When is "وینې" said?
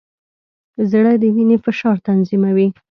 1.35-1.57